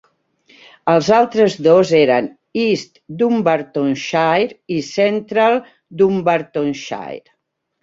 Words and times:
Els 0.93 1.09
altres 1.17 1.57
dos 1.67 1.91
eren 1.99 2.29
East 2.63 2.97
Dunbartonshire 3.21 4.57
i 4.79 4.81
Central 4.91 5.61
Dunbartonshire. 6.03 7.39